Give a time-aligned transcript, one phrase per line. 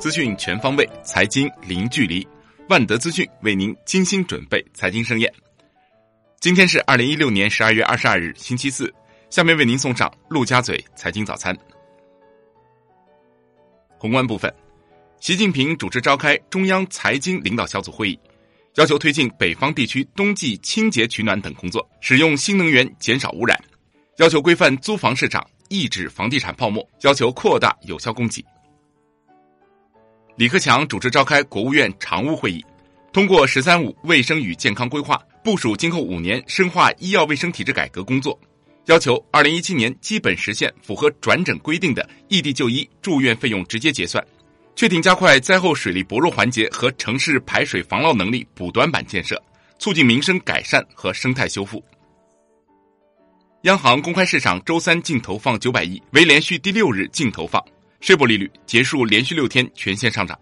[0.00, 2.26] 资讯全方位，财经零距离。
[2.70, 5.30] 万德资讯为您精心准备财经盛宴。
[6.40, 8.90] 今天是二零一六年十二月二十二日，星期四。
[9.28, 11.54] 下面为您送上陆家嘴财经早餐。
[13.98, 14.50] 宏观部分，
[15.20, 18.18] 习近平主持召开中央财经领导小组会议，
[18.76, 23.54] 要求推进北方地区冬季清洁取暖等工作，使用新能源减少污染；
[24.16, 28.42] 要求规范租房市场，抑制房地产泡沫；要求扩大有效供给。
[30.40, 32.64] 李克强主持召开国务院常务会议，
[33.12, 38.40] 通过“十三五”卫生与健康规划，部署今后五年深化医药卫生体制改革工作，
[38.86, 44.26] 要求二零一七年基本实现符合转诊规定的异地就医住院费用直接结算，
[44.74, 49.38] 确定加快灾后水利薄弱环节和城市排水防涝能力补短板建设，
[49.78, 51.84] 促进民生改善和生态修复。
[53.64, 57.62] 央行公开市场周三净投放九百亿，为连续第六日净投放。
[58.00, 60.38] 税波利率结束连续六天全线上涨。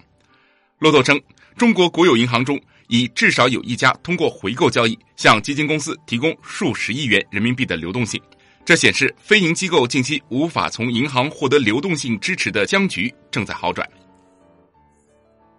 [0.79, 1.21] 路透称，
[1.57, 8.21] 中国国有银行中已至少有一家通过回购交易向基金公司提供数十亿元人民币的流动性，
[8.65, 13.89] 这显示非银机构近期无法从银行获得流动性支持的僵局正在好转。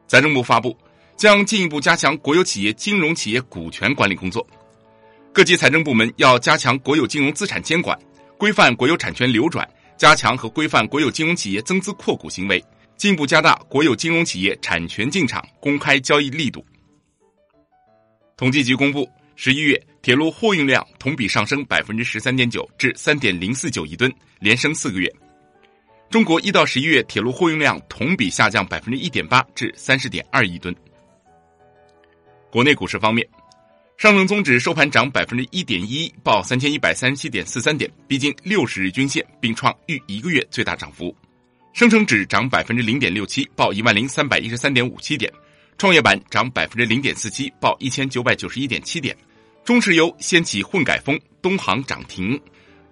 [0.08, 0.76] 财政部发布，
[1.18, 4.48] 将进一步加强国有企业金融企业股权管理工作，
[5.34, 8.00] 各级财政部门要加强国有金融资产监管，
[8.38, 9.70] 规范国有产权流转。
[10.00, 12.64] 加强和规范国有金融企业增资扩股行为，
[12.96, 16.66] 进一步加大国有金融企业产权进场公开交易力度。
[18.38, 25.14] 统计局公布，十一月铁路货运量同比上升百分之十三点九，至三点零四九亿吨，连升四个月。
[26.10, 30.74] 中国一到十一月铁路货运量同比下降百分之一点八，至三十点二亿吨。
[32.50, 33.28] 国内股市方面。
[34.00, 41.14] 上证综指收盘涨百分之一点一，报三千一百三十七点四三点，逼近六十日均线，并创逾一个月最大涨幅。
[41.74, 45.30] 深成指涨百分之零点六七，报一万零三百一十三点五七点。
[45.78, 49.14] 创业板涨百分之零点四七，报一千九百九十一点七点。
[49.66, 52.40] 中石油掀起混改风，东航涨停。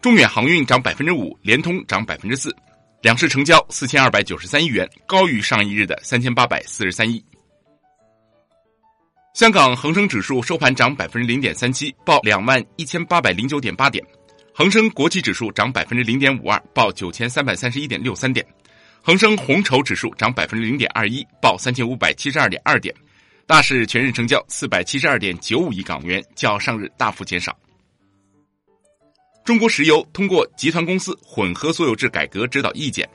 [0.01, 2.53] 中远航运涨百分之五，联通涨百分之四。
[3.01, 7.23] 两市成交四千二百九十三亿元，高于上一日的三千八百四十三亿。
[9.37, 14.03] 香港恒生指数收盘涨百分之零点三七，报两万一千八百零九点八点；
[14.51, 18.43] 恒生国企指数涨百分之零点五二，报九千三百三十一点六三点；
[19.03, 22.91] 恒生红筹指数涨百分之零点二一，报三千五百七十二点二点。
[23.45, 27.55] 大市全日成交四百七十二点九五亿港元，较上日大幅减少。
[29.45, 33.07] 中国石油通过集团公司混合所有制改革指导意见。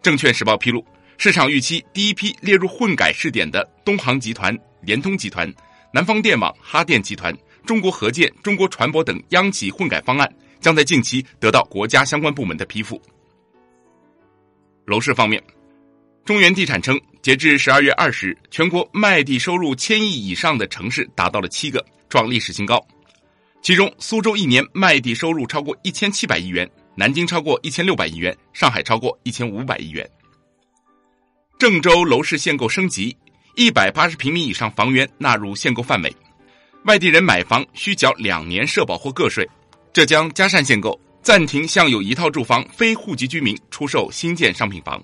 [0.00, 0.82] 证券时报披露，
[1.18, 4.58] 市场预期第一批列入混改试点的东航集团。
[4.82, 5.52] 联通集团、
[5.92, 7.32] 南方电网、哈电集团、
[7.64, 13.00] 中国核建、中国船舶等央企混改方案将在近期得到国家相关部门的批复。
[14.84, 15.42] 楼市方面，
[16.24, 22.84] 中原地产称，截至十二月二十日，全国卖地收入千亿以上的城市达到了七个，创历史新高。
[23.62, 30.08] 其中，苏州一年卖地收入超过一千七百亿元，南京超过一千六百亿元，上海超过一千五百亿元。
[31.60, 33.16] 郑州楼市限购升级。
[33.54, 36.16] 一百八十平米以上房源纳入限购范围，
[36.86, 39.46] 外地人买房需缴两年社保或个税。
[39.92, 45.02] 浙江嘉善限购暂停向有一套住房非户籍居民出售新建商品房。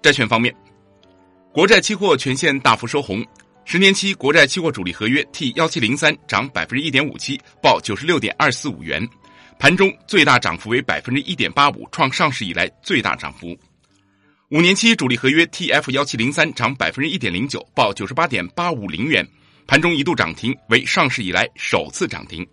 [0.00, 0.54] 债券方面，
[1.52, 3.22] 国债期货全线大幅收红，
[3.66, 9.06] 十年期国债期货主力合约 T 幺七零三涨百分之一点五七，报九十六点二四五元，
[9.58, 13.54] 盘中最大涨幅为百分之一点八五，创上市以来最大涨幅。
[14.50, 19.26] 五年期主力合约 TF 幺七零三涨百分之一点零九，报九十八点八五零元，
[19.66, 22.46] 盘中一度涨停，为上市以来首次涨停。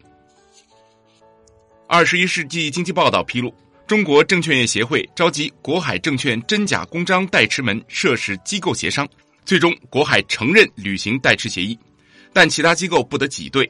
[1.88, 3.53] 二十一世纪经济报道披露，
[3.85, 9.07] 中国证券业协会召集国海证券真假公章代持门涉事机构协商，
[9.44, 11.78] 最终国海承认履行代持协议，
[12.31, 13.69] 但其他机构不得挤兑。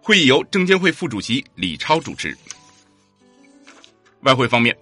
[0.00, 2.34] 会议由证监会副主席李超主持。
[4.20, 4.74] 外汇方面。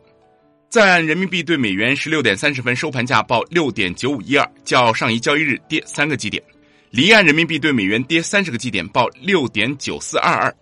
[0.74, 6.42] 在岸人民币对美元十六点三十分收盘价报六点九五一二，较上一交易日跌三个基点；
[6.90, 10.52] 离岸人民币对美元跌三十个基点，报六点九四二二。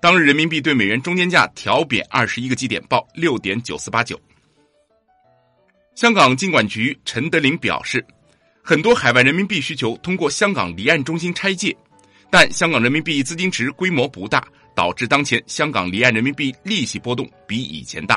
[0.00, 4.16] 当日人民币对美元中间价调贬二十一个基点，报六点九四八九。
[5.96, 8.06] 香港金管局陈德林表示，
[8.62, 11.76] 很多海外人民币需求通过香港离岸中心拆借，
[12.30, 14.46] 但香港人民币资金池规模不大，
[14.76, 18.16] 导致当前香港离岸人民币利息波动比以前大。